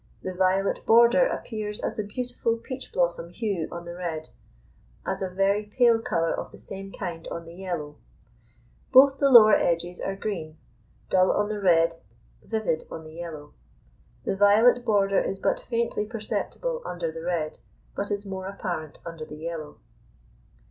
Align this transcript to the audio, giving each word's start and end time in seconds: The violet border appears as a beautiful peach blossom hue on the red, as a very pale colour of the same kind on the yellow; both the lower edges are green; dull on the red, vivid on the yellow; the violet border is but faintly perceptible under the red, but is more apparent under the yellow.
The 0.23 0.33
violet 0.33 0.83
border 0.87 1.27
appears 1.27 1.79
as 1.79 1.99
a 1.99 2.03
beautiful 2.03 2.57
peach 2.57 2.91
blossom 2.91 3.29
hue 3.29 3.67
on 3.71 3.85
the 3.85 3.93
red, 3.93 4.29
as 5.05 5.21
a 5.21 5.29
very 5.29 5.63
pale 5.65 5.99
colour 5.99 6.33
of 6.33 6.51
the 6.51 6.57
same 6.57 6.91
kind 6.91 7.27
on 7.27 7.45
the 7.45 7.53
yellow; 7.53 7.97
both 8.91 9.19
the 9.19 9.29
lower 9.29 9.53
edges 9.53 9.99
are 10.01 10.15
green; 10.15 10.57
dull 11.11 11.31
on 11.31 11.49
the 11.49 11.59
red, 11.61 11.97
vivid 12.43 12.85
on 12.89 13.03
the 13.03 13.13
yellow; 13.13 13.53
the 14.25 14.35
violet 14.35 14.83
border 14.83 15.21
is 15.21 15.37
but 15.37 15.61
faintly 15.61 16.05
perceptible 16.07 16.81
under 16.83 17.11
the 17.11 17.21
red, 17.21 17.59
but 17.95 18.09
is 18.09 18.25
more 18.25 18.47
apparent 18.47 18.97
under 19.05 19.23
the 19.23 19.37
yellow. 19.37 19.77